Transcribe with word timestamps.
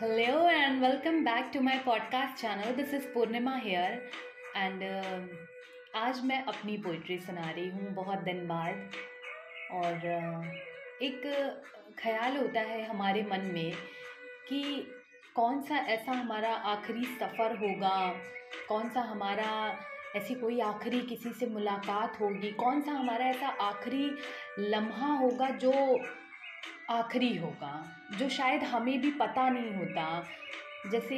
And 0.00 0.80
welcome 0.80 1.24
back 1.24 1.50
to 1.54 1.60
my 1.60 1.78
podcast 1.78 2.36
channel. 2.36 2.72
This 2.72 2.92
is 2.92 3.02
Purnima 3.06 3.58
here 3.60 4.00
and 4.54 4.82
uh, 4.82 5.18
आज 5.96 6.20
मैं 6.24 6.42
अपनी 6.44 6.76
poetry 6.84 7.18
सुना 7.18 7.50
रही 7.50 7.68
हूँ 7.68 7.94
बहुत 7.94 8.18
दिन 8.24 8.46
बाद 8.48 8.76
और 9.72 10.06
uh, 10.10 10.44
एक 11.02 11.26
ख्याल 11.98 12.36
होता 12.36 12.60
है 12.60 12.84
हमारे 12.88 13.22
मन 13.30 13.50
में 13.54 13.72
कि 14.48 14.62
कौन 15.36 15.60
सा 15.62 15.76
ऐसा 15.94 16.12
हमारा 16.12 16.54
आखिरी 16.74 17.04
सफ़र 17.16 17.56
होगा 17.56 17.96
कौन 18.68 18.88
सा 18.88 19.00
हमारा 19.10 19.50
ऐसी 20.16 20.34
कोई 20.34 20.60
आखिरी 20.60 21.00
किसी 21.06 21.32
से 21.40 21.46
मुलाकात 21.46 22.20
होगी 22.20 22.52
कौन 22.62 22.80
सा 22.82 22.92
हमारा 22.92 23.24
ऐसा 23.24 23.48
आखिरी 23.66 24.10
लम्हा 24.70 25.12
होगा 25.16 25.50
जो 25.64 25.72
आखिरी 26.88 27.36
होगा, 27.36 27.72
जो 28.18 28.28
शायद 28.28 28.62
हमें 28.64 29.00
भी 29.00 29.10
पता 29.12 29.48
नहीं 29.48 29.74
होता। 29.74 30.24
जैसे 30.90 31.16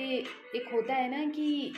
एक 0.56 0.68
होता 0.72 0.94
है 0.94 1.10
ना 1.10 1.24
कि 1.30 1.72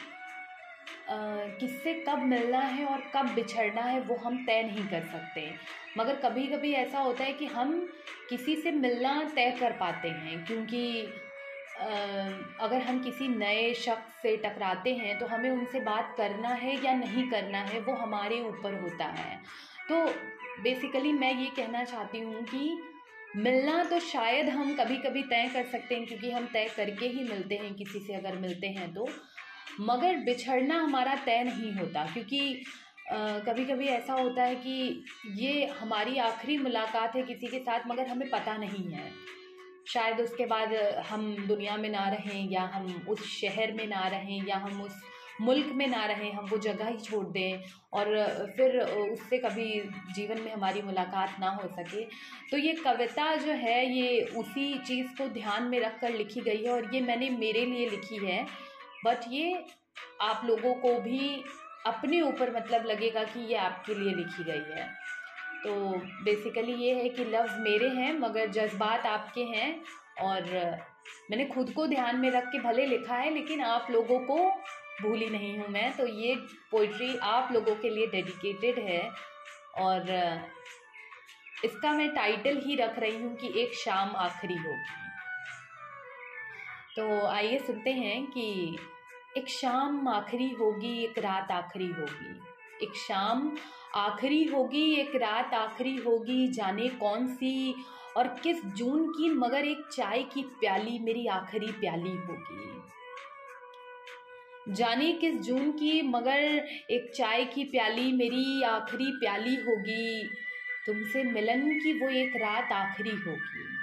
किससे 1.60 1.92
कब 2.04 2.18
मिलना 2.24 2.58
है 2.58 2.84
और 2.84 3.02
कब 3.14 3.34
बिछड़ना 3.34 3.82
है, 3.82 4.00
वो 4.00 4.14
हम 4.16 4.44
तय 4.46 4.62
नहीं 4.62 4.86
कर 4.88 5.02
सकते। 5.02 5.50
मगर 5.98 6.16
कभी 6.16 6.46
कभी 6.46 6.72
ऐसा 6.74 6.98
होता 7.00 7.24
है 7.24 7.32
कि 7.32 7.46
हम 7.46 7.72
किसी 8.28 8.54
से 8.56 8.70
मिलना 8.72 9.22
तय 9.34 9.50
कर 9.60 9.72
पाते 9.80 10.08
हैं, 10.08 10.44
क्योंकि 10.46 11.02
अगर 12.60 12.82
हम 12.82 13.02
किसी 13.02 13.28
नए 13.28 13.72
शख्स 13.76 14.22
से 14.22 14.36
टकराते 14.36 14.94
हैं 14.94 15.18
तो 15.18 15.26
हमें 15.26 15.50
उनसे 15.50 15.80
बात 15.80 16.14
करना 16.16 16.48
है 16.48 16.74
या 16.84 16.94
नहीं 16.94 17.28
करना 17.30 17.58
है, 17.60 17.80
वो 17.80 17.94
हमारे 17.94 18.40
ऊपर 18.40 18.80
होता 18.82 19.04
है। 19.10 19.36
तो 19.88 20.04
बेसिकली 20.62 21.12
मैं 21.12 21.34
ये 21.34 21.50
कहना 21.56 21.84
चाहती 21.84 22.20
हूँ 22.20 22.42
कि 22.44 22.78
मिलना 23.36 23.82
तो 23.84 23.98
शायद 23.98 24.48
हम 24.48 24.74
कभी 24.76 24.96
कभी 24.98 25.22
तय 25.22 25.48
कर 25.54 25.64
सकते 25.64 25.94
हैं, 25.94 26.06
क्योंकि 26.06 26.30
हम 26.30 26.46
तय 26.46 26.68
करके 26.76 27.06
ही 27.06 27.22
मिलते 27.24 27.54
हैं, 27.54 27.72
किसी 27.74 27.98
से 27.98 28.14
अगर 28.14 28.36
मिलते 28.38 28.66
हैं 28.68 28.92
तो। 28.94 29.08
मगर 29.80 30.16
बिछड़ना 30.24 30.78
हमारा 30.80 31.14
तय 31.26 31.42
नहीं 31.44 31.72
होता, 31.72 32.04
क्योंकि 32.12 32.64
कभी 33.46 33.64
कभी 33.64 33.86
ऐसा 33.88 34.14
होता 34.14 34.42
है 34.42 34.54
कि 34.56 35.04
ये 35.36 35.64
हमारी 35.80 36.18
आखिरी 36.20 36.56
मुलाकात 36.58 37.16
है 37.16 37.22
किसी 37.22 37.46
के 37.46 37.58
साथ, 37.58 37.86
मगर 37.86 38.06
हमें 38.08 38.28
पता 38.30 38.56
नहीं 38.56 38.84
है। 38.92 39.10
शायद 39.88 40.20
उसके 40.20 40.46
बाद 40.46 40.74
हम 41.08 41.34
दुनिया 41.46 41.76
में 41.76 41.88
ना 41.90 42.08
रहें, 42.08 42.48
या 42.50 42.62
हम 42.74 42.86
उस 43.08 43.26
शहर 43.30 43.72
में 43.72 43.86
ना 43.86 44.06
रहें, 44.08 44.46
या 44.46 44.56
हम 44.56 44.82
उस 44.82 45.00
मुल्क 45.40 45.66
में 45.74 45.86
ना 45.86 46.04
रहें 46.06 46.32
हम 46.32 46.46
वो 46.46 46.58
जगह 46.58 46.88
ही 46.88 46.96
छोड़ 46.98 47.24
दें 47.26 47.62
और 47.92 48.06
फिर 48.56 48.78
उससे 48.80 49.38
कभी 49.38 49.64
जीवन 50.14 50.40
में 50.40 50.52
हमारी 50.52 50.82
मुलाकात 50.82 51.36
ना 51.40 51.50
हो 51.52 51.68
सके। 51.68 52.04
तो 52.50 52.58
ये 52.58 52.72
कविता 52.74 53.34
जो 53.36 53.52
है, 53.52 53.84
ये 53.86 54.20
उसी 54.36 54.78
चीज़ 54.78 55.16
को 55.18 55.28
ध्यान 55.30 55.62
में 55.62 55.78
रख 55.80 55.98
कर 56.00 56.12
लिखी 56.12 56.40
गई 56.40 56.62
है 56.64 56.70
और 56.70 56.94
ये 56.94 57.00
मैंने 57.00 57.30
मेरे 57.30 57.64
लिए 57.64 57.88
लिखी 57.90 58.26
है। 58.26 58.44
बट 59.04 59.20
ये 59.30 59.64
आप 60.20 60.42
लोगों 60.44 60.74
को 60.74 60.98
भी 61.00 61.42
अपने 61.86 62.20
ऊपर 62.20 62.54
मतलब 62.56 62.86
लगेगा 62.86 63.24
कि 63.24 63.40
ये 63.40 63.56
आपके 63.58 63.94
लिए 63.94 64.14
लिखी 64.14 64.44
गई 64.44 64.74
है। 64.74 64.86
तो 65.64 65.74
बेसिकली 66.24 66.72
ये 66.74 66.94
है 66.94 67.08
कि 67.08 67.24
लफ्ज़ 67.24 67.58
मेरे 67.60 67.88
हैं, 67.88 68.12
मगर 68.18 68.50
जज्बात 68.50 69.06
आपके 69.06 69.44
हैं 69.46 69.80
और 70.20 70.50
मैंने 71.30 71.44
खुद 71.44 71.72
को 71.72 71.86
ध्यान 71.86 72.16
में 72.16 72.30
रख 72.30 72.46
के 72.46 72.58
भले 72.58 72.86
लिखा 72.86 73.16
है, 73.16 73.32
लेकिन 73.34 73.60
आप 73.62 73.86
लोगों 73.90 74.18
को 74.20 74.36
भूली 75.00 75.28
नहीं 75.28 75.58
हूँ 75.58 75.68
मैं। 75.68 75.90
तो 75.96 76.06
ये 76.06 76.34
पोइट्री 76.70 77.16
आप 77.16 77.52
लोगों 77.52 77.74
के 77.74 77.90
लिए 77.90 78.06
डेडिकेटेड 78.06 78.78
है। 78.78 79.02
और 79.78 80.10
इसका 81.64 81.92
मैं 81.92 82.08
टाइटल 82.14 82.60
ही 82.66 82.76
रख 82.76 82.98
रही 82.98 83.16
हूँ 83.16 83.34
कि 83.36 83.52
एक 83.60 83.74
शाम 83.74 84.16
आखिरी 84.16 84.54
होगी 84.54 85.00
तो 86.96 87.26
आइए 87.26 87.58
सुनते 87.58 87.90
हैं 87.90 88.24
कि 88.26 88.76
एक 89.36 89.48
शाम 89.48 90.08
आखिरी 90.08 90.50
होगी, 90.50 91.04
एक 91.04 91.18
रात 91.18 91.50
आखिरी 91.50 91.86
होगी। 91.86 92.40
एक 92.84 92.96
शाम 92.96 93.50
आखिरी 93.94 94.44
होगी, 94.44 94.84
एक 94.94 95.14
रात 95.16 95.54
आखिरी 95.54 95.96
होगी, 95.96 96.48
जाने 96.48 96.88
कौन 96.88 97.26
सी 97.26 97.74
और 98.16 98.28
किस 98.42 98.64
जून 98.64 99.06
की, 99.08 99.30
मगर 99.30 99.64
एक 99.64 99.88
चाय 99.92 100.22
की 100.22 100.42
प्याली, 100.60 100.98
मेरी 100.98 101.26
आखिरी 101.26 101.72
प्याली 101.72 102.16
होगी। 102.16 102.70
जाने 104.68 105.12
किस 105.12 105.34
जून 105.34 105.72
की, 105.72 106.02
मगर 106.02 106.38
एक 106.90 107.12
चाय 107.16 107.44
की 107.44 107.64
प्याली 107.64 108.12
मेरी 108.12 108.62
आखिरी 108.62 109.12
प्याली 109.12 109.54
होगी। 109.54 110.30
तुमसे 110.86 111.24
मिलन 111.24 111.70
की 111.70 111.98
वो 111.98 112.08
एक 112.08 112.36
रात 112.36 112.72
आखिरी 112.72 113.10
होगी। 113.10 113.78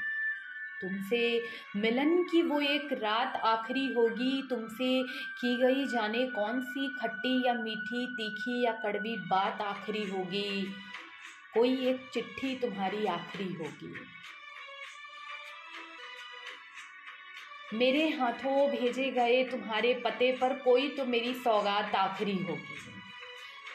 तुमसे 0.81 1.43
मिलन 1.75 2.23
की 2.23 2.41
वो 2.41 2.61
एक 2.61 2.93
रात 2.93 3.35
आखिरी 3.35 3.93
होगी। 3.93 4.47
तुमसे 4.49 5.03
की 5.41 5.55
गई 5.55 5.87
जाने 5.87 6.27
कौन 6.27 6.61
सी 6.61 6.95
खट्टी 7.01 7.47
या 7.47 7.53
मीठी, 7.53 8.07
तीखी 8.07 8.63
या 8.65 8.71
कड़वी 8.71 9.15
बात 9.15 9.61
आखिरी 9.61 10.03
होगी। 10.03 10.63
कोई 11.53 11.87
एक 11.87 12.09
चिट्ठी 12.13 12.55
तुम्हारी 12.55 13.05
आखिरी 13.05 13.53
होगी। 13.53 13.95
मेरे 17.73 18.07
हाथों 18.09 18.67
भेजे 18.69 19.09
गए 19.11 19.43
तुम्हारे 19.43 19.93
पते 19.93 20.31
पर 20.31 20.53
कोई 20.53 20.87
तो 20.89 21.05
मेरी 21.05 21.33
सौगात 21.33 21.95
आखिरी 21.95 22.37
होगी। 22.37 22.77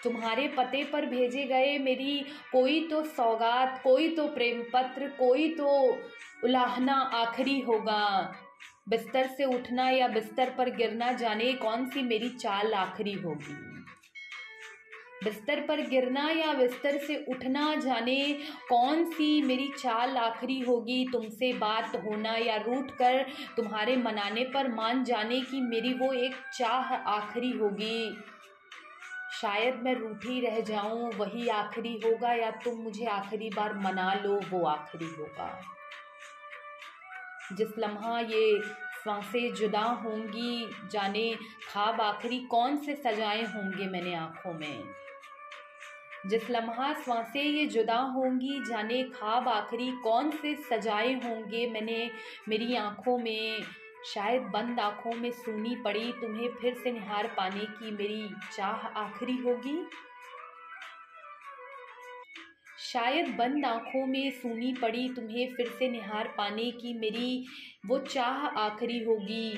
तुम्हारे 0.05 0.49
पते 0.49 0.83
पर 0.85 1.07
भेजे 1.07 1.45
गए 1.45 1.79
मेरी 1.79 2.25
कोई 2.53 2.81
तो 2.89 3.03
सौगात, 3.05 3.81
कोई 3.85 4.09
तो 4.09 4.27
प्रेम 4.29 4.63
पत्र, 4.73 5.09
कोई 5.09 5.49
तो 5.49 5.69
उलाहना 6.45 6.95
आखिरी 6.95 7.61
होगा। 7.61 8.35
बिस्तर 8.89 9.27
से 9.27 9.45
उठना 9.45 9.89
या 9.91 10.09
बिस्तर 10.09 10.55
पर 10.59 10.71
गिरना 10.71 11.13
जाने 11.13 11.53
कौन 11.53 11.87
सी 11.87 12.03
मेरी 12.03 12.29
चाल 12.29 12.75
आखिरी 12.75 13.13
होगी। 13.13 13.74
बिस्तर 15.25 15.61
पर 15.61 15.81
गिरना 15.81 16.31
या 16.31 16.53
बिस्तर 16.53 16.99
से 16.99 17.25
उठना 17.29 17.75
जाने, 17.75 18.39
कौन 18.69 19.05
सी 19.05 19.43
मेरी 19.43 19.73
चाल 19.79 20.17
आखिरी 20.17 20.61
होगी? 20.61 21.09
तुमसे 21.13 21.53
बात 21.53 21.97
होना 21.97 22.37
या 22.37 22.57
रूठ 22.57 22.91
कर 22.91 23.27
तुम्हारे 23.57 23.97
मनाने 23.97 24.45
पर 24.45 24.69
मान 24.69 25.05
जाने 25.05 25.41
की 25.41 25.61
मेरी 25.61 25.95
वो 25.95 26.13
एक 26.13 26.35
चाह 26.59 26.95
आखिरी 26.95 27.51
होगी। 27.51 28.17
शायद 29.41 29.75
मैं 29.75 29.95
रूठी 29.95 30.41
रह 30.41 30.61
जाऊँ, 30.61 31.13
वही 31.15 31.49
आखिरी 31.49 32.01
होगा 32.05 32.33
या 32.33 32.51
तुम 32.51 32.75
मुझे 32.75 33.07
आखिरी 33.07 33.51
बार 33.51 33.75
मना 33.75 34.15
लो, 34.15 34.41
वो 34.51 34.67
आखिरी 34.67 35.05
होगा। 35.05 35.63
जिस 37.53 37.79
लम्हा 37.79 38.19
ये 38.21 38.61
साँसें 39.05 39.55
जुदा 39.55 39.81
होंगी 39.81 40.69
जाने, 40.91 41.35
खाब 41.69 42.01
आखिरी 42.01 42.39
कौन 42.41 42.77
से 42.77 42.95
सजाए 42.95 43.43
होंगे 43.43 43.87
मैंने 43.87 44.15
आँखों 44.15 44.53
में? 44.55 45.04
जिस 46.27 46.51
लम्हा 46.51 46.93
साँसें 46.95 47.43
ये 47.43 47.67
जुदा 47.67 47.97
होंगी, 47.97 48.61
जाने 48.65 49.03
ख्वाब 49.05 49.49
आखिरी 49.49 49.91
कौन 50.03 50.31
से 50.33 50.55
सजाए 50.71 51.13
होंगे 51.15 51.67
मैंने 51.71 52.11
मेरी 52.49 52.77
आँखों 52.77 53.19
में। 53.19 53.63
शायद 54.07 54.43
बंद 54.43 54.81
आँखों 54.81 55.13
में 55.13 55.31
सुनी 55.33 55.75
पड़ी 55.77 56.13
तुम्हें 56.13 56.49
फिर 56.51 56.75
से 56.75 56.93
निहार 56.93 57.27
पाने 57.37 57.65
की 57.77 57.91
मेरी 57.91 58.29
चाह 58.57 58.87
आखिरी 58.97 59.37
होगी। 59.37 59.77
शायद 62.79 63.29
बंद 63.29 63.65
आँखों 63.67 64.07
में 64.07 64.31
सुनी 64.31 64.73
पड़ी 64.73 65.09
तुम्हें 65.09 65.55
फिर 65.55 65.69
से 65.69 65.89
निहार 65.89 66.35
पाने 66.39 66.71
की 66.71 66.99
मेरी 66.99 67.47
वो 67.87 67.99
चाह 67.99 68.47
आखिरी 68.59 69.03
होगी। 69.05 69.53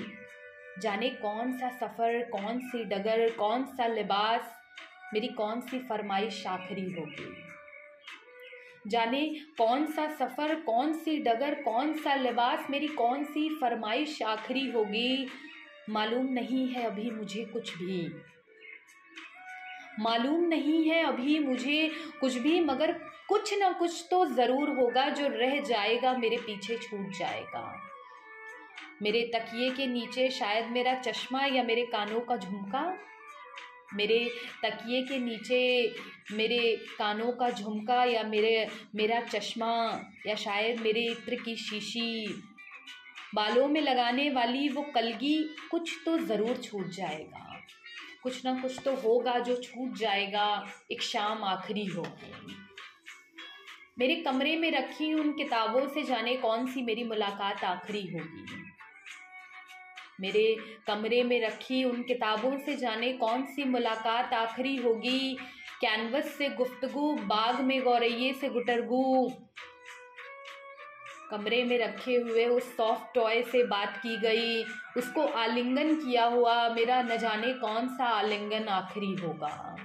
जाने 0.78 1.10
कौन 1.10 1.52
सा 1.52 1.68
सफ़र, 1.70 2.22
कौन 2.22 2.58
सी 2.60 2.84
डगर, 2.84 3.30
कौन 3.30 3.64
सा 3.66 3.86
लिबास 3.86 4.55
मेरी 5.14 5.28
कौन 5.28 5.60
सी 5.60 5.78
फरमाइश 5.78 6.46
आखिरी 6.46 6.90
होगी? 6.92 7.34
जाने 8.86 9.34
कौन 9.58 9.86
सा 9.86 10.08
सफ़र, 10.08 10.54
कौन 10.54 10.92
सी 10.92 11.16
डगर, 11.18 11.54
कौन 11.54 11.92
सा 11.92 12.14
लिबास, 12.14 12.66
मेरी 12.70 12.88
कौन 12.88 13.24
सी 13.24 13.58
फरमाइश 13.60 14.22
आखिरी 14.22 14.70
होगी? 14.70 15.28
मालूम 15.88 16.26
नहीं 16.26 16.68
है 16.68 16.82
अभी 16.82 17.10
मुझे 17.10 17.44
कुछ 17.44 17.78
भी। 17.78 18.14
मालूम 19.98 20.40
नहीं 20.40 20.90
है 20.90 21.04
अभी 21.04 21.38
मुझे 21.38 21.90
कुछ 22.20 22.36
भी, 22.36 22.60
मगर 22.60 22.92
कुछ 23.28 23.58
ना 23.58 23.72
कुछ 23.72 24.08
तो 24.10 24.26
ज़रूर 24.26 24.68
होगा 24.68 25.08
जो 25.08 25.28
रह 25.28 25.60
जाएगा, 25.60 26.12
मेरे 26.12 26.36
पीछे 26.36 26.76
छूट 26.76 27.18
जाएगा। 27.18 27.82
मेरे 29.02 29.30
तकिए 29.34 29.70
के 29.70 29.86
नीचे 29.86 30.30
शायद 30.30 30.66
मेरा 30.66 30.94
चश्मा 30.94 31.44
या 31.46 31.62
मेरे 31.62 31.82
कानों 31.82 32.20
का 32.20 32.36
झुमका? 32.36 32.98
मेरे 33.94 34.30
तकिए 34.64 35.02
के 35.02 35.18
नीचे 35.18 35.94
मेरे 36.32 36.76
कानों 36.98 37.32
का 37.32 37.50
झुमका 37.50 38.04
या 38.04 38.22
मेरे, 38.22 38.68
मेरा 38.94 39.20
चश्मा 39.20 40.02
या 40.26 40.34
शायद 40.34 40.80
मेरे 40.80 41.04
इत्र 41.06 41.34
की 41.34 41.56
शीशी। 41.56 42.42
बालों 43.34 43.68
में 43.68 43.80
लगाने 43.80 44.30
वाली 44.30 44.68
वो 44.68 44.82
कलगी 44.82 45.36
कुछ 45.70 45.98
तो 46.04 46.18
ज़रूर 46.18 46.56
छूट 46.56 46.88
जाएगा। 46.88 47.62
कुछ 48.22 48.44
ना 48.44 48.62
कुछ 48.62 48.78
तो 48.84 48.94
होगा 48.94 49.38
जो 49.38 49.56
छूट 49.56 49.96
जाएगा। 49.96 50.72
एक 50.92 51.02
शाम 51.02 51.44
आखिरी 51.44 51.86
होगी। 51.86 52.56
मेरे 53.98 54.16
कमरे 54.16 54.56
में 54.56 54.70
रखी 54.70 55.14
उन 55.14 55.32
किताबों 55.32 55.88
से 55.88 56.02
जाने 56.02 56.36
कौन 56.36 56.66
सी 56.66 56.82
मेरी 56.82 57.04
मुलाकात 57.04 57.64
आखिरी 57.64 58.06
होगी? 58.06 58.65
मेरे 60.20 60.56
कमरे 60.86 61.22
में 61.22 61.46
रखी 61.46 61.84
उन 61.84 62.02
किताबों 62.02 62.58
से 62.58 62.76
जाने 62.76 63.12
कौन 63.12 63.42
सी 63.42 63.64
मुलाकात 63.64 64.32
आखिरी 64.32 64.76
होगी? 64.76 65.36
कैनवस 65.80 66.38
से 66.38 66.48
गुफ्तगु, 66.48 67.12
बाग 67.12 67.60
में 67.60 67.82
गौरैये 67.82 68.32
से 68.32 68.48
गुटरगु। 68.48 69.32
कमरे 71.30 71.64
में 71.64 71.78
रखे 71.78 72.14
हुए 72.14 72.46
उस 72.46 72.76
सॉफ्ट 72.76 73.14
टॉय 73.14 73.42
से 73.42 73.64
बात 73.64 73.96
की 73.96 74.16
गई। 74.16 74.62
उसको 74.96 75.26
आलिंगन 75.26 75.94
किया 75.94 76.24
हुआ, 76.24 76.68
मेरा 76.68 77.02
न 77.02 77.16
जाने 77.16 77.52
कौन 77.52 77.88
सा 77.88 78.04
आलिंगन 78.04 78.68
आखिरी 78.68 79.14
होगा। 79.14 79.76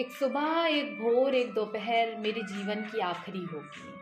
एक 0.00 0.10
सुबह, 0.10 0.66
एक 0.66 0.98
भोर, 0.98 1.34
एक 1.34 1.52
दोपहर 1.52 2.16
मेरे 2.16 2.42
जीवन 2.42 2.74
की 2.74 3.00
आखिरी 3.00 3.44
होगी। 3.44 3.94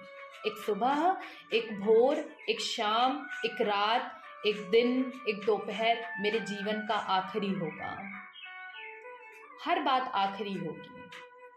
एक 0.47 0.57
सुबह, 0.57 1.17
एक 1.53 1.81
भोर, 1.81 2.37
एक 2.49 2.61
शाम, 2.61 3.27
एक 3.45 3.61
रात 3.61 4.23
एक 4.47 4.71
दिन, 4.71 5.13
एक 5.29 5.45
दोपहर 5.47 6.15
मेरे 6.21 6.41
जीवन 6.41 6.87
का 6.87 6.95
आखिरी 6.95 7.49
होगा। 7.49 8.23
हर 9.65 9.83
बात 9.83 10.13
आखिरी 10.15 10.55
होगी। 10.55 11.11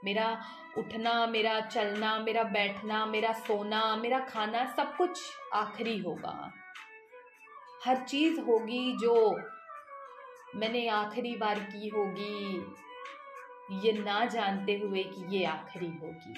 मेरा 0.03 0.41
उठना, 0.77 1.27
मेरा 1.27 1.59
चलना, 1.59 2.19
मेरा 2.19 2.43
बैठना, 2.43 3.05
मेरा 3.05 3.33
सोना, 3.33 3.95
मेरा 3.95 4.19
खाना 4.19 4.65
सब 4.65 4.95
कुछ 4.95 5.21
आखिरी 5.53 5.99
होगा। 5.99 6.53
हर 7.85 7.97
चीज़ 7.97 8.39
होगी 8.39 8.97
जो 8.97 9.39
मैंने 10.55 10.87
आखिरी 10.87 11.35
बार 11.35 11.59
की 11.59 11.87
होगी। 11.87 12.65
ये 13.87 13.91
ना 13.93 14.25
जानते 14.25 14.73
हुए 14.77 15.03
कि 15.03 15.37
ये 15.37 15.45
आखिरी 15.45 15.87
होगी। 15.87 16.35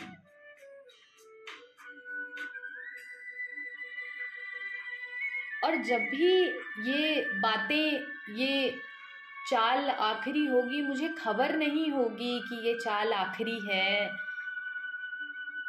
और 5.64 5.76
जब 5.76 5.98
भी 5.98 6.44
ये 6.92 7.22
बातें, 7.22 8.04
ये 8.36 8.80
चाल 9.50 9.90
आखिरी 9.90 10.46
होगी, 10.46 10.82
मुझे 10.82 11.08
खबर 11.08 11.56
नहीं 11.56 11.92
होगी 11.92 12.40
कि 12.40 12.68
ये 12.68 12.74
चाल 12.74 13.14
आखिरी 13.14 13.60
है। 13.72 14.12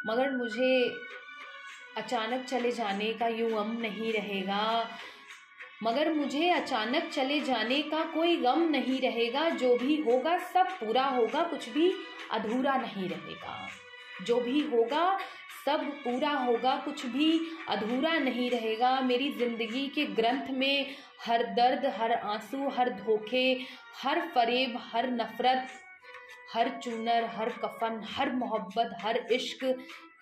मगर 0.05 0.31
मुझे 0.31 0.95
अचानक 1.97 2.45
चले 2.45 2.71
जाने 2.71 3.13
का 3.13 3.27
यूँ 3.27 3.51
गम 3.51 3.77
नहीं 3.81 4.13
रहेगा। 4.13 4.89
मगर 5.83 6.13
मुझे 6.13 6.49
अचानक 6.49 7.03
चले 7.03 7.39
जाने 7.39 7.81
का 7.81 8.03
कोई 8.03 8.37
गम 8.37 8.69
नहीं 8.69 9.01
रहेगा। 9.01 9.49
जो 9.49 9.77
भी 9.77 9.95
होगा, 10.01 10.37
सब 10.37 10.67
पूरा 10.67 11.05
होगा, 11.05 11.43
कुछ 11.43 11.69
भी 11.69 11.93
अधूरा 12.31 12.77
नहीं 12.77 13.09
रहेगा। 13.09 13.69
जो 14.21 14.39
भी 14.39 14.59
होगा 14.59 15.19
सब 15.65 15.83
पूरा 16.03 16.29
होगा, 16.29 16.75
कुछ 16.75 17.05
भी 17.05 17.39
अधूरा 17.69 18.17
नहीं 18.19 18.49
रहेगा। 18.51 18.99
मेरी 19.01 19.31
ज़िंदगी 19.31 19.87
के 19.87 20.05
ग्रंथ 20.05 20.49
में 20.51 20.95
हर 21.25 21.43
दर्द, 21.53 21.85
हर 21.97 22.11
आँसू, 22.11 22.69
हर 22.69 22.89
धोखे, 22.89 23.65
हर 24.03 24.21
फरेब, 24.35 24.77
हर 24.93 25.09
नफ़रत, 25.11 25.67
हर 26.53 26.69
चूनर, 26.83 27.25
हर 27.35 27.49
कफन, 27.49 28.01
हर 28.09 28.31
मोहब्बत, 28.31 28.95
हर 29.01 29.17
इश्क 29.31 29.63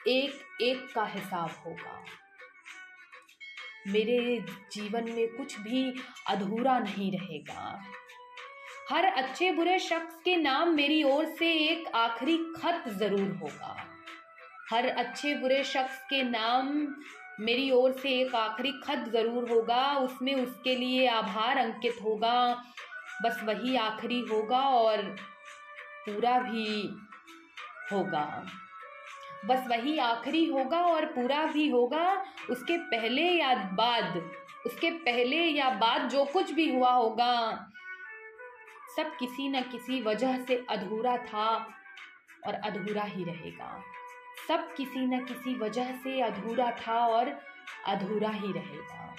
एक 0.07 0.61
एक 0.61 0.87
का 0.95 1.05
हिसाब 1.05 1.49
होगा। 1.65 2.03
मेरे 3.87 4.39
जीवन 4.71 5.11
में 5.11 5.27
कुछ 5.27 5.59
भी 5.59 5.93
अधूरा 6.29 6.79
नहीं 6.79 7.11
रहेगा। 7.11 7.81
हर 8.89 9.05
अच्छे 9.05 9.51
बुरे 9.51 9.79
शख्स 9.79 10.15
के 10.25 10.35
नाम 10.35 10.73
मेरी 10.75 11.03
ओर 11.03 11.25
से 11.25 11.51
एक 11.53 11.87
आखिरी 11.95 12.37
खत 12.57 12.89
ज़रूर 12.89 13.31
होगा। 13.41 13.90
हर 14.71 14.87
अच्छे 14.87 15.33
बुरे 15.35 15.63
शख्स 15.63 15.97
के 16.09 16.21
नाम 16.23 16.67
मेरी 17.39 17.69
ओर 17.71 17.91
से 17.91 18.09
एक 18.11 18.35
आखिरी 18.35 18.71
खत 18.83 19.09
ज़रूर 19.11 19.49
होगा, 19.49 19.95
उसमें 19.95 20.33
उसके 20.35 20.75
लिए 20.75 21.07
आभार 21.07 21.57
अंकित 21.57 21.97
होगा। 22.03 22.63
बस 23.23 23.39
वही 23.43 23.75
आखिरी 23.75 24.19
होगा 24.21 24.59
और 24.59 25.01
पूरा 26.05 26.37
भी 26.39 26.89
होगा। 27.91 28.25
बस 29.45 29.67
वही 29.67 29.97
आखिरी 29.97 30.45
होगा 30.45 30.79
और 30.79 31.05
पूरा 31.05 31.43
भी 31.45 31.69
होगा, 31.69 32.23
उसके 32.49 32.77
पहले 32.77 33.21
या 33.21 33.53
बाद, 33.73 34.17
उसके 34.65 34.91
पहले 34.91 35.37
या 35.37 35.69
बाद 35.69 36.09
जो 36.09 36.25
कुछ 36.25 36.51
भी 36.51 36.69
हुआ 36.75 36.91
होगा, 36.91 37.67
सब 38.97 39.15
किसी 39.17 39.49
न 39.49 39.61
किसी 39.61 40.01
वजह 40.01 40.43
से 40.45 40.65
अधूरा 40.69 41.17
था 41.17 41.47
और 42.47 42.53
अधूरा 42.53 43.03
ही 43.03 43.23
रहेगा। 43.23 43.81
सब 44.47 44.73
किसी 44.73 44.99
न 44.99 45.25
किसी 45.25 45.55
वजह 45.55 45.91
से 45.95 46.21
अधूरा 46.21 46.71
था 46.71 47.05
और 47.07 47.39
अधूरा 47.85 48.29
ही 48.29 48.51
रहेगा। 48.51 49.15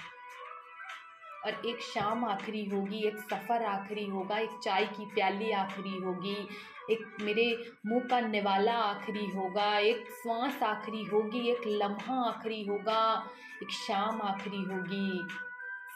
और 1.45 1.65
एक 1.65 1.81
शाम 1.81 2.25
आखिरी 2.25 2.65
होगी, 2.65 3.07
एक 3.07 3.17
सफ़र 3.17 3.63
आखिरी 3.63 4.05
होगा, 4.05 4.37
एक 4.37 4.49
चाय 4.63 4.85
की 4.85 5.05
प्याली 5.05 5.51
आखिरी 5.51 5.97
होगी, 5.97 6.47
एक 6.91 7.17
मेरे 7.21 7.71
मुँह 7.85 8.07
का 8.09 8.19
निवाला 8.19 8.73
आखिरी 8.73 9.25
होगा, 9.25 9.77
एक 9.77 10.07
श्वास 10.11 10.63
आखिरी 10.63 11.03
होगी, 11.03 11.49
एक 11.49 11.61
लम्हा 11.67 12.29
आखिरी 12.29 12.65
होगा, 12.65 13.29
एक 13.63 13.71
शाम 13.71 14.21
आखिरी 14.21 14.63
होगी, 14.63 15.27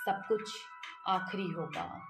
सब 0.05 0.23
कुछ 0.27 0.53
आखिरी 1.07 1.47
होगा। 1.47 2.07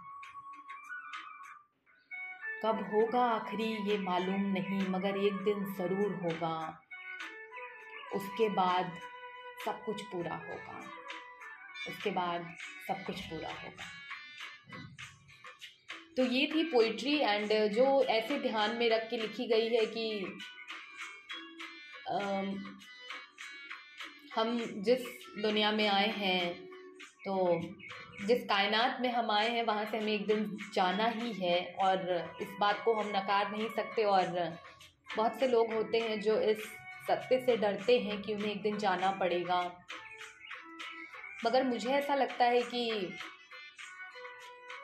कब 2.66 2.90
होगा 2.94 3.26
आखिरी 3.26 3.92
ये 3.92 3.98
मालूम 3.98 4.42
नहीं, 4.42 4.88
मगर 4.90 5.18
एक 5.18 5.34
दिन 5.34 5.74
ज़रूर 5.74 6.20
होगा। 6.24 6.84
उसके 8.16 8.50
बाद 8.50 8.92
सब 9.66 9.84
कुछ 9.84 10.02
पूरा 10.02 10.36
होगा। 10.36 10.80
उसके 11.90 12.12
बाद 12.12 12.48
सब 12.88 13.04
कुछ 13.06 13.22
पूरा 13.22 13.50
होगा। 13.50 13.86
तो 16.18 16.24
ये 16.26 16.46
थी 16.48 16.64
पोइट्री 16.64 17.18
एंड 17.18 17.54
जो 17.74 18.04
ऐसे 18.04 18.40
ध्यान 18.40 18.76
में 18.78 18.90
रख 18.90 19.10
के 19.10 19.18
लिखी 19.18 19.48
गई 19.48 19.68
है 19.76 19.86
कि 19.86 20.06
हम 24.36 24.58
जिस 24.86 25.06
दुनिया 25.42 25.72
में 25.72 25.88
आए 25.88 26.08
हैं 26.08 26.54
तो 27.26 27.62
जिस 28.26 28.44
कायनात 28.44 28.98
में 29.02 29.10
हम 29.12 29.32
आए 29.32 29.50
हैं, 29.50 29.64
वहाँ 29.64 29.86
से 29.86 29.98
हमें 29.98 30.14
एक 30.14 30.26
दिन 30.28 30.58
जाना 30.74 31.06
ही 31.08 31.32
है 31.34 31.60
और 31.80 32.00
इस 32.42 32.48
बात 32.60 32.82
को 32.86 32.94
हम 32.94 33.10
नकार 33.16 33.52
नहीं 33.52 33.68
सकते 33.70 34.04
और 34.06 34.28
बहुत 35.18 35.40
से 35.40 35.48
लोग 35.48 35.74
होते 35.74 36.00
हैं 36.00 36.20
जो 36.22 36.40
इस 36.42 36.64
सत्य 37.08 37.40
से 37.40 37.58
डरते 37.58 38.00
हैं 38.00 38.22
कि 38.22 38.34
उन्हें 38.34 38.52
एक 38.52 38.62
दिन 38.62 38.78
जाना 38.78 39.12
पड़ेगा। 39.12 39.62
मगर 41.46 41.64
मुझे 41.64 41.90
ऐसा 41.90 42.16
लगता 42.16 42.46
है 42.46 42.62
कि 42.62 43.14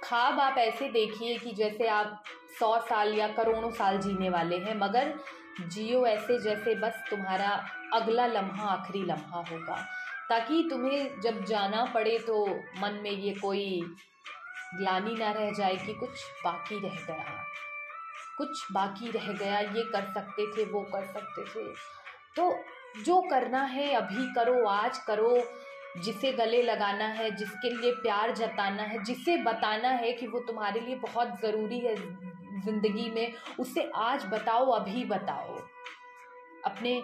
ख्वाब 0.04 0.40
आप 0.40 0.58
ऐसे 0.58 0.90
देखिए 0.90 1.38
कि 1.38 1.52
जैसे 1.52 1.88
आप 1.88 2.24
सौ 2.60 2.80
साल 2.82 3.14
या 3.14 3.28
करोड़ों 3.28 3.72
साल 3.72 3.98
जीने 3.98 4.30
वाले 4.30 4.58
हैं, 4.58 4.76
मगर 4.76 5.20
जियो 5.62 6.06
ऐसे 6.06 6.40
जैसे 6.40 6.76
बस 6.76 7.04
तुम्हारा 7.10 7.50
अगला 7.94 8.26
लम्हा 8.26 8.68
आखिरी 8.68 9.02
लम्हा 9.06 9.44
होगा। 9.52 9.86
ताकि 10.30 10.68
तुम्हें 10.70 11.22
जब 11.22 11.44
जाना 11.44 11.86
पड़े 11.86 12.20
तो 12.20 12.46
मन 12.78 13.00
में 13.04 13.12
ये 13.12 13.34
कोई 13.34 13.96
ग्लानी 14.76 15.16
ना 15.16 15.32
रह 15.32 15.52
जाए 15.52 15.76
कि 15.76 15.94
कुछ 15.94 16.10
बाकी 16.46 16.76
रह 16.76 16.96
गया। 17.06 17.44
कुछ 18.38 18.72
बाकी 18.72 19.12
रह 19.12 19.34
गया, 19.34 19.60
ये 19.60 19.84
कर 19.84 20.14
सकते 20.14 20.46
थे, 20.48 20.66
वो 20.66 20.82
कर 20.82 21.06
सकते 21.06 21.44
थे। 21.44 21.74
तो 22.36 22.64
जो 23.06 23.22
करना 23.22 23.64
है, 23.64 23.94
अभी 23.94 24.34
करो, 24.34 24.68
आज 24.68 24.98
करो, 24.98 25.44
जिसे 26.04 26.32
गले 26.32 26.62
लगाना 26.62 27.06
है, 27.06 27.36
जिसके 27.36 27.70
लिए 27.70 27.92
प्यार 27.92 28.32
जताना 28.32 28.84
है, 28.84 29.04
जिसे 29.04 29.38
बताना 29.38 29.90
है 29.90 30.12
कि 30.12 30.28
वो 30.28 30.40
तुम्हारे 30.40 30.80
लिए 30.80 30.96
बहुत 30.96 31.42
ज़रूरी 31.42 31.80
है 31.80 31.96
ज़िंदगी 32.66 33.10
में, 33.10 33.34
उसे 33.60 33.92
आज 33.96 34.26
बताओ, 34.26 34.66
अभी 34.66 35.06
बताओ। 35.06 35.60
अपने 36.66 37.04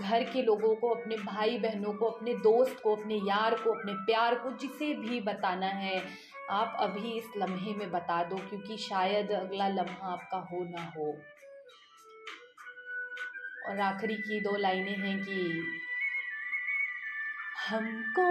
घर 0.00 0.24
के 0.24 0.42
लोगों 0.42 0.74
को, 0.74 0.88
अपने 0.88 1.16
भाई 1.16 1.58
बहनों 1.58 1.92
को, 1.92 2.06
अपने 2.06 2.34
दोस्त 2.34 2.80
को, 2.82 2.96
अपने 2.96 3.14
यार 3.14 3.54
को, 3.54 3.70
अपने 3.70 3.92
प्यार 3.92 4.34
को 4.34 4.50
जिसे 4.50 4.94
भी 4.94 5.20
बताना 5.20 5.66
है, 5.66 6.02
आप 6.50 6.76
अभी 6.80 7.12
इस 7.12 7.24
लम्हे 7.36 7.74
में 7.74 7.90
बता 7.90 8.24
दो, 8.24 8.36
क्योंकि 8.36 8.76
शायद 8.76 9.32
अगला 9.32 9.68
लम्हा 9.68 10.12
आपका 10.12 10.38
हो 10.38 10.64
ना 10.64 10.92
हो। 10.96 11.16
और 13.68 13.80
आखिरी 13.80 14.14
की 14.14 14.40
दो 14.40 14.56
लाइनें 14.56 14.96
हैं 14.96 15.18
कि 15.20 15.40
हमको 17.68 18.30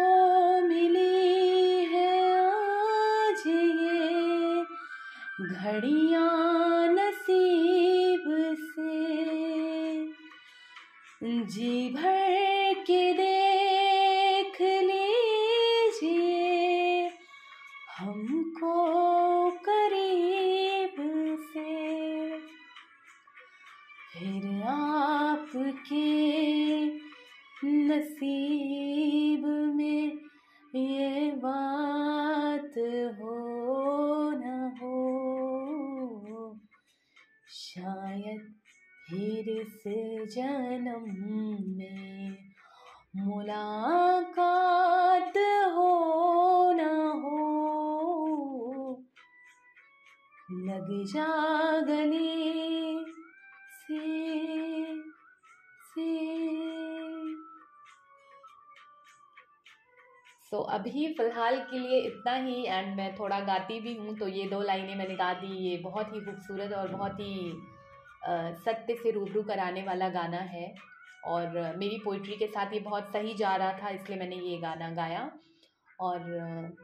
मिली 0.62 1.86
है 1.86 2.12
आज 2.40 3.44
ये 3.48 4.66
घड़ियाँ 5.48 6.88
नसीब 6.94 8.24
से। 8.58 9.02
जी 11.24 11.90
भर 11.90 12.74
के 12.88 13.13
देख 13.13 13.42
शायद 37.47 38.53
फिर 39.09 39.67
से 39.67 40.25
जन्म 40.25 41.05
में 41.77 42.38
मुलाकात 43.15 45.38
हो 45.73 45.93
ना 46.73 47.21
हो। 47.21 47.39
लग 50.51 51.05
जागनी 51.05 52.42
सो 60.53 60.57
so, 60.57 60.69
अभी 60.69 61.13
फ़िलहाल 61.13 61.55
के 61.69 61.79
लिए 61.79 62.00
इतना 62.00 62.33
ही 62.38 62.63
एंड 62.63 62.95
मैं 62.95 63.15
थोड़ा 63.15 63.39
गाती 63.45 63.79
भी 63.81 63.93
हूँ 63.98 64.15
तो 64.17 64.27
ये 64.27 64.43
दो 64.50 64.62
लाइनें 64.62 64.95
मैंने 64.95 65.15
गा 65.15 65.33
दी। 65.33 65.48
ये 65.60 65.77
बहुत 65.83 66.13
ही 66.13 66.19
खूबसूरत 66.25 66.74
और 66.77 66.88
बहुत 66.88 67.19
ही 67.19 67.53
सत्य 68.60 68.95
से 68.95 69.12
रूबरू 69.12 69.41
कराने 69.43 69.83
वाला 69.83 70.10
गाना 70.10 70.39
है। 70.51 70.74
और 71.25 71.75
मेरी 71.77 71.98
पोइट्री 72.05 72.36
के 72.38 72.48
साथ 72.48 72.74
ये 72.74 72.79
बहुत 72.81 73.12
सही 73.13 73.33
जा 73.33 73.55
रहा 73.55 73.72
था 73.79 73.89
इसलिए 73.89 74.19
मैंने 74.19 74.36
ये 74.38 74.57
गाना 74.60 74.91
गाया। 74.93 75.29
और 76.00 76.29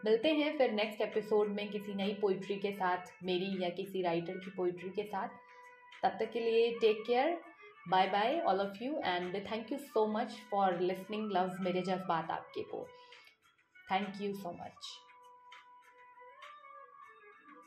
मिलते 0.05 0.33
हैं 0.33 0.57
फिर 0.57 0.71
नेक्स्ट 0.73 1.01
एपिसोड 1.01 1.49
में 1.49 1.67
किसी 1.71 1.93
नई 1.95 2.17
पोइट्री 2.21 2.55
के 2.59 2.71
साथ 2.73 3.11
मेरी 3.25 3.55
या 3.63 3.69
किसी 3.77 4.01
राइटर 4.03 4.37
की 4.37 4.51
पोइट्री 4.57 4.89
के 4.89 5.03
साथ। 5.05 5.27
तब 6.03 6.17
तक 6.19 6.31
के 6.33 6.39
लिए 6.39 6.71
take 6.81 7.03
care 7.07 7.37
bye 7.89 8.07
bye 8.07 8.39
all 8.39 8.59
of 8.61 8.83
you 8.83 9.01
and 9.05 9.35
thank 9.51 9.71
you 9.71 9.77
so 9.79 10.07
much 10.13 10.39
for 10.51 10.79
listening 10.81 11.31
love 11.31 11.57
मेरे 11.61 11.81
जज्बात 11.83 12.31
आपके 12.31 12.63
को। 12.63 12.87
Thank 13.89 14.21
you 14.21 14.33
so 14.33 14.51
much 14.53 14.89